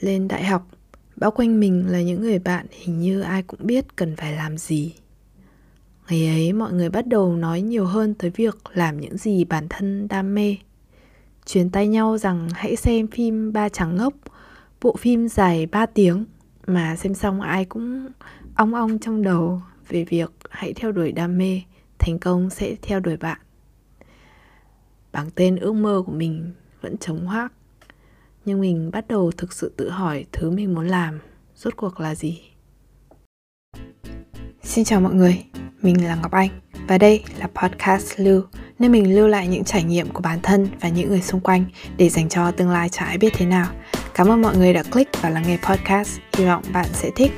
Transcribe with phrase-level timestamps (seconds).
[0.00, 0.68] lên đại học.
[1.16, 4.58] Bao quanh mình là những người bạn hình như ai cũng biết cần phải làm
[4.58, 4.94] gì.
[6.08, 9.66] Ngày ấy, mọi người bắt đầu nói nhiều hơn tới việc làm những gì bản
[9.70, 10.56] thân đam mê.
[11.46, 14.14] Truyền tay nhau rằng hãy xem phim ba trắng ngốc,
[14.82, 16.24] bộ phim dài 3 tiếng,
[16.66, 18.08] mà xem xong ai cũng
[18.54, 21.62] ong ong trong đầu về việc hãy theo đuổi đam mê,
[21.98, 23.38] thành công sẽ theo đuổi bạn.
[25.12, 27.52] Bảng tên ước mơ của mình vẫn trống hoác
[28.48, 31.18] nhưng mình bắt đầu thực sự tự hỏi thứ mình muốn làm.
[31.54, 32.40] Rốt cuộc là gì?
[34.62, 35.44] Xin chào mọi người,
[35.82, 36.48] mình là ngọc anh
[36.88, 38.42] và đây là podcast lưu,
[38.78, 41.64] nơi mình lưu lại những trải nghiệm của bản thân và những người xung quanh
[41.96, 43.66] để dành cho tương lai chả ai biết thế nào.
[44.14, 46.18] Cảm ơn mọi người đã click và lắng nghe podcast.
[46.32, 47.32] Hy vọng bạn sẽ thích.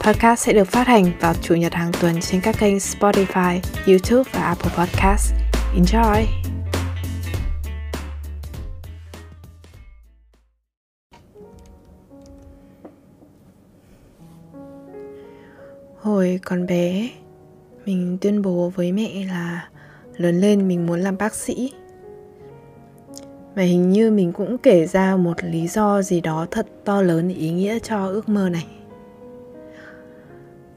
[0.00, 4.30] Podcast sẽ được phát hành vào chủ nhật hàng tuần trên các kênh spotify, youtube
[4.32, 5.32] và apple podcast.
[5.76, 6.37] Enjoy!
[16.18, 17.08] Hồi còn bé,
[17.86, 19.68] mình tuyên bố với mẹ là
[20.16, 21.72] lớn lên mình muốn làm bác sĩ.
[23.54, 27.28] Và hình như mình cũng kể ra một lý do gì đó thật to lớn
[27.28, 28.66] ý nghĩa cho ước mơ này.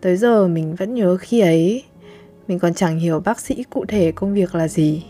[0.02, 1.84] Tới giờ mình vẫn nhớ khi ấy,
[2.48, 5.06] mình còn chẳng hiểu bác sĩ cụ thể công việc là gì.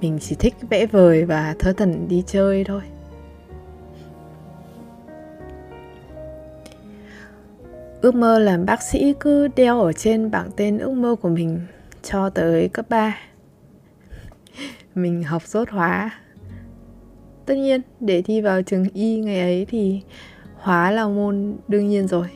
[0.00, 2.82] Mình chỉ thích vẽ vời và thơ thần đi chơi thôi.
[8.04, 11.60] Ước mơ làm bác sĩ cứ đeo ở trên bảng tên ước mơ của mình
[12.02, 13.18] cho tới cấp 3
[14.94, 16.10] mình học rốt hóa.
[17.46, 20.02] Tất nhiên, để thi vào trường y ngày ấy thì
[20.56, 22.26] hóa là môn đương nhiên rồi.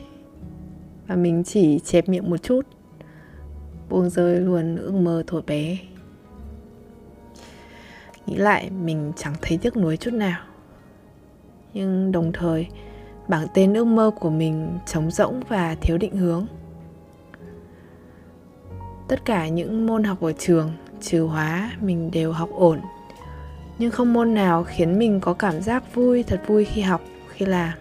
[1.07, 2.61] Và mình chỉ chẹp miệng một chút,
[3.89, 5.77] buông rơi luôn ước mơ thổi bé.
[8.25, 10.41] Nghĩ lại, mình chẳng thấy tiếc nuối chút nào.
[11.73, 12.67] Nhưng đồng thời
[13.29, 16.45] bảng tên ước mơ của mình trống rỗng và thiếu định hướng.
[19.07, 20.71] Tất cả những môn học ở trường,
[21.01, 22.79] trừ hóa, mình đều học ổn.
[23.77, 27.45] Nhưng không môn nào khiến mình có cảm giác vui, thật vui khi học, khi
[27.45, 27.73] làm.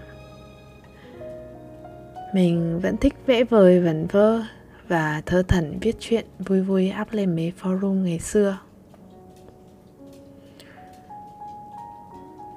[2.34, 4.42] Mình vẫn thích vẽ vời, vẩn vơ
[4.88, 8.58] và thơ thẩn viết chuyện vui vui up lên mấy forum ngày xưa.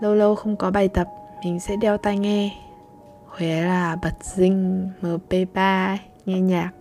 [0.01, 1.07] Lâu lâu không có bài tập,
[1.43, 2.51] mình sẽ đeo tai nghe.
[3.31, 6.71] Huế là bật dinh MP3 nghe nhạc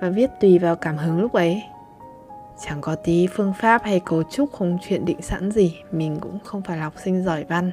[0.00, 1.62] và viết tùy vào cảm hứng lúc ấy.
[2.66, 6.38] Chẳng có tí phương pháp hay cấu trúc không chuyện định sẵn gì, mình cũng
[6.44, 7.70] không phải là học sinh giỏi văn.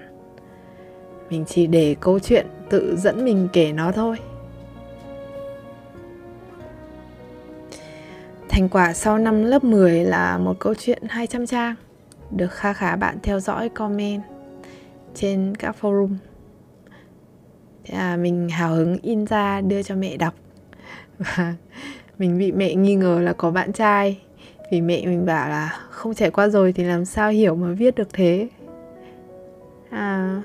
[1.29, 4.18] Mình chỉ để câu chuyện tự dẫn mình kể nó thôi.
[8.50, 11.75] Thành quả sau năm lớp 10 là một câu chuyện 200 trang,
[12.31, 14.22] được kha khá bạn theo dõi comment
[15.16, 16.16] trên các forum
[17.91, 20.33] à, mình hào hứng in ra đưa cho mẹ đọc.
[21.17, 21.55] Và
[22.17, 24.19] mình bị mẹ nghi ngờ là có bạn trai.
[24.72, 27.95] Vì mẹ mình bảo là không trải qua rồi thì làm sao hiểu mà viết
[27.95, 28.47] được thế?
[29.89, 30.41] À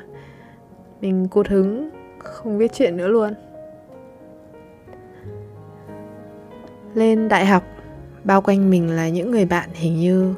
[1.01, 3.35] mình cụt hứng không viết chuyện nữa luôn.
[6.95, 7.63] Lên đại học
[8.25, 10.35] bao quanh mình là những người bạn hình như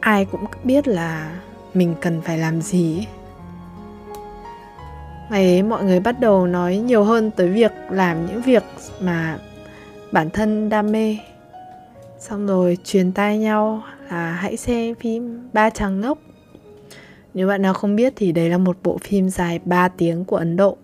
[0.00, 1.40] ai cũng biết là
[1.74, 3.06] mình cần phải làm gì ấy
[5.30, 8.62] ngày ấy mọi người bắt đầu nói nhiều hơn tới việc làm những việc
[9.00, 9.38] mà
[10.12, 11.16] bản thân đam mê.
[12.18, 16.18] Xong rồi truyền tai nhau là hãy xem phim ba chàng ngốc.
[17.34, 20.36] Nếu bạn nào không biết thì đấy là một bộ phim dài 3 tiếng của
[20.36, 20.76] Ấn Độ.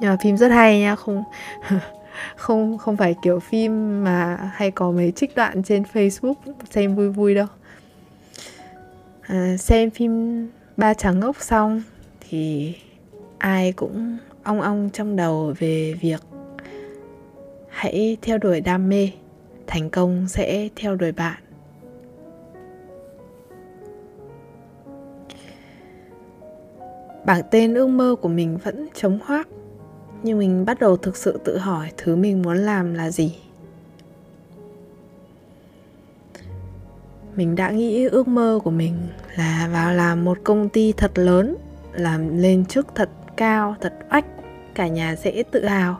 [0.00, 1.24] Nhưng mà phim rất hay nha không
[2.36, 6.34] không không phải kiểu phim mà hay có mấy trích đoạn trên Facebook
[6.70, 7.46] xem vui vui đâu.
[9.22, 10.46] À, xem phim
[10.76, 11.82] ba chàng ngốc xong
[12.20, 12.74] thì
[13.38, 16.22] ai cũng ong ong trong đầu về việc
[17.68, 19.10] hãy theo đuổi đam mê,
[19.66, 21.42] thành công sẽ theo đuổi bạn.
[27.26, 29.48] Bảng tên ước mơ của mình vẫn chống hoác,
[30.22, 33.36] nhưng mình bắt đầu thực sự tự hỏi thứ mình muốn làm là gì.
[37.36, 38.96] Mình đã nghĩ ước mơ của mình
[39.36, 41.56] là vào làm một công ty thật lớn,
[41.92, 44.26] làm lên chức thật cao, thật oách,
[44.74, 45.98] cả nhà sẽ tự hào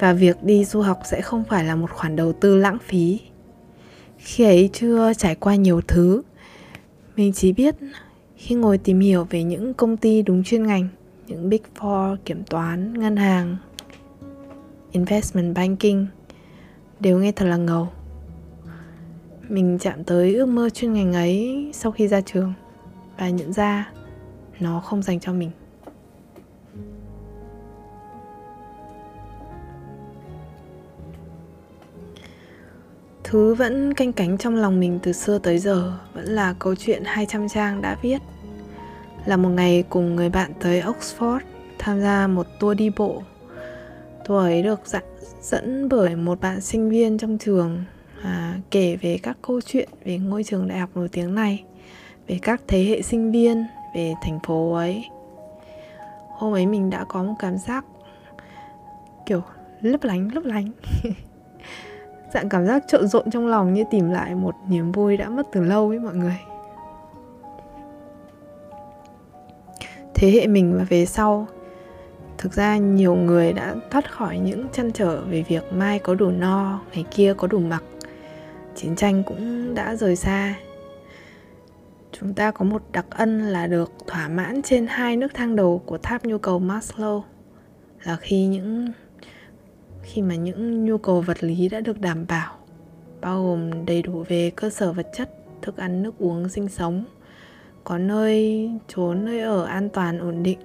[0.00, 3.20] và việc đi du học sẽ không phải là một khoản đầu tư lãng phí.
[4.18, 6.22] Khi ấy chưa trải qua nhiều thứ,
[7.16, 7.74] mình chỉ biết
[8.36, 10.88] khi ngồi tìm hiểu về những công ty đúng chuyên ngành,
[11.26, 13.56] những big four, kiểm toán, ngân hàng,
[14.92, 16.06] investment banking
[17.00, 17.88] đều nghe thật là ngầu.
[19.48, 22.52] Mình chạm tới ước mơ chuyên ngành ấy sau khi ra trường
[23.18, 23.92] và nhận ra
[24.60, 25.50] nó không dành cho mình.
[33.34, 37.02] Thứ vẫn canh cánh trong lòng mình từ xưa tới giờ vẫn là câu chuyện
[37.04, 38.18] 200 trang đã viết.
[39.26, 41.40] Là một ngày cùng người bạn tới Oxford
[41.78, 43.22] tham gia một tour đi bộ.
[44.24, 45.02] Tour ấy được dẫn,
[45.42, 47.84] dẫn bởi một bạn sinh viên trong trường
[48.22, 51.64] à, kể về các câu chuyện về ngôi trường đại học nổi tiếng này,
[52.26, 53.64] về các thế hệ sinh viên,
[53.94, 55.04] về thành phố ấy.
[56.28, 57.84] Hôm ấy mình đã có một cảm giác
[59.26, 59.42] kiểu
[59.80, 60.70] lấp lánh lấp lánh
[62.34, 65.46] dạng cảm giác trộn rộn trong lòng như tìm lại một niềm vui đã mất
[65.52, 66.38] từ lâu ấy mọi người.
[70.14, 71.46] Thế hệ mình và về sau,
[72.38, 76.30] thực ra nhiều người đã thoát khỏi những chăn trở về việc mai có đủ
[76.30, 77.82] no, ngày kia có đủ mặc.
[78.74, 80.54] Chiến tranh cũng đã rời xa.
[82.12, 85.82] Chúng ta có một đặc ân là được thỏa mãn trên hai nước thang đầu
[85.86, 87.22] của tháp nhu cầu Maslow,
[88.04, 88.92] là khi những
[90.04, 92.54] khi mà những nhu cầu vật lý đã được đảm bảo,
[93.20, 95.30] bao gồm đầy đủ về cơ sở vật chất,
[95.62, 97.04] thức ăn, nước uống, sinh sống,
[97.84, 100.58] có nơi trốn nơi ở an toàn, ổn định.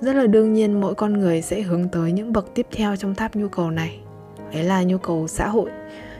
[0.00, 3.14] Rất là đương nhiên mỗi con người sẽ hướng tới những bậc tiếp theo trong
[3.14, 4.00] tháp nhu cầu này.
[4.52, 5.70] Đấy là nhu cầu xã hội,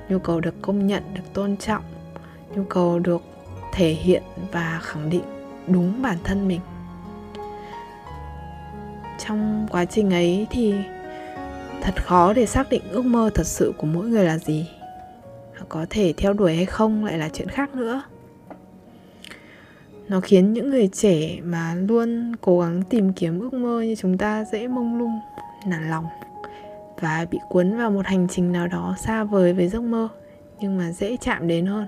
[0.09, 1.83] nhu cầu được công nhận, được tôn trọng,
[2.57, 3.23] nhu cầu được
[3.73, 5.25] thể hiện và khẳng định
[5.67, 6.61] đúng bản thân mình.
[9.19, 10.75] Trong quá trình ấy thì
[11.85, 14.71] thật khó để xác định ước mơ thật sự của mỗi người là gì.
[15.69, 18.03] Có thể theo đuổi hay không lại là chuyện khác nữa.
[20.09, 24.19] Nó khiến những người trẻ mà luôn cố gắng tìm kiếm ước mơ như chúng
[24.19, 25.19] ta dễ mông lung,
[25.67, 26.07] nản lòng
[27.01, 30.09] và bị cuốn vào một hành trình nào đó xa vời với giấc mơ,
[30.61, 31.87] nhưng mà dễ chạm đến hơn.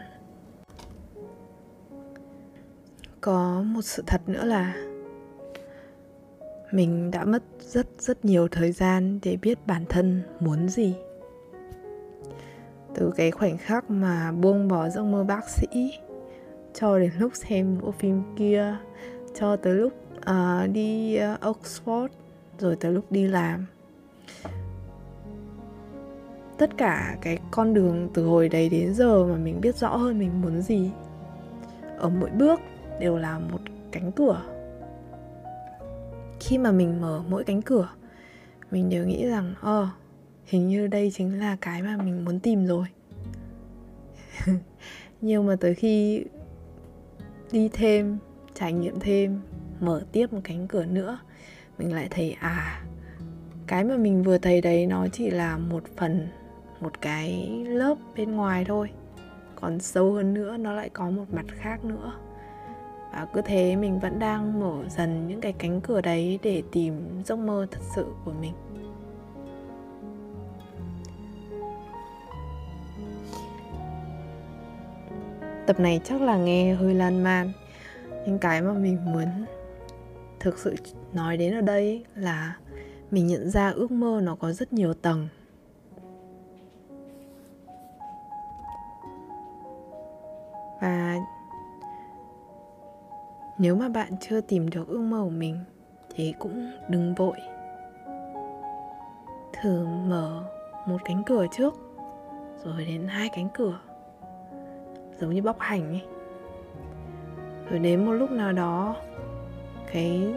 [3.20, 4.75] Có một sự thật nữa là
[6.72, 10.94] mình đã mất rất rất nhiều thời gian để biết bản thân muốn gì.
[12.94, 15.92] Từ cái khoảnh khắc mà buông bỏ giấc mơ bác sĩ
[16.74, 18.76] cho đến lúc xem bộ phim kia
[19.34, 22.08] cho tới lúc uh, đi uh, Oxford
[22.58, 23.66] rồi tới lúc đi làm.
[26.58, 30.18] Tất cả cái con đường từ hồi đấy đến giờ mà mình biết rõ hơn
[30.18, 30.90] mình muốn gì
[31.98, 32.60] ở mỗi bước
[33.00, 33.60] đều là một
[33.92, 34.42] cánh cửa
[36.46, 37.88] khi mà mình mở mỗi cánh cửa
[38.70, 39.88] mình đều nghĩ rằng ờ oh,
[40.44, 42.87] hình như đây chính là cái mà mình muốn tìm rồi.
[45.20, 46.25] Nhưng mà tới khi
[47.52, 48.19] đi thêm
[48.54, 49.40] trải nghiệm thêm
[49.81, 51.19] mở tiếp một cánh cửa nữa
[51.78, 52.84] mình lại thấy à
[53.66, 56.28] cái mà mình vừa thấy đấy nó chỉ là một phần
[56.81, 58.90] một cái lớp bên ngoài thôi.
[59.54, 62.12] Còn sâu hơn nữa nó lại có một mặt khác nữa
[63.16, 67.22] và cứ thế mình vẫn đang mở dần những cái cánh cửa đấy để tìm
[67.24, 68.52] giấc mơ thật sự của mình.
[75.66, 77.52] Tập này chắc là nghe hơi lan man.
[78.26, 79.26] Nhưng cái mà mình muốn
[80.40, 80.74] thực sự
[81.12, 82.56] nói đến ở đây là
[83.10, 85.28] mình nhận ra ước mơ nó có rất nhiều tầng.
[90.80, 91.16] Và
[93.58, 95.58] nếu mà bạn chưa tìm được ước mơ của mình,
[96.14, 97.36] thì cũng đừng vội.
[99.62, 100.42] Thử mở
[100.86, 101.75] một cánh cửa trước,
[102.64, 103.80] rồi đến hai cánh cửa,
[105.20, 106.02] giống như bóc hành ấy.
[107.70, 108.96] Rồi đến một lúc nào đó,
[109.92, 110.34] cái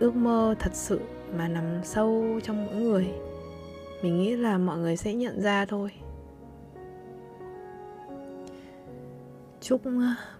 [0.00, 1.00] ước mơ thật sự
[1.36, 3.06] mà nằm sâu trong mỗi người,
[4.02, 5.90] mình nghĩ là mọi người sẽ nhận ra thôi.
[9.60, 9.80] Chúc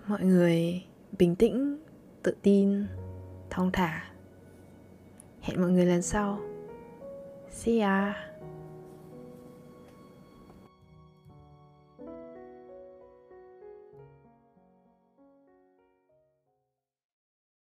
[0.06, 0.82] mọi người
[1.18, 1.75] bình tĩnh
[2.26, 2.86] tự tin
[3.50, 4.04] thong thả.
[5.40, 6.38] Hẹn mọi người lần sau.
[7.50, 8.14] See ya.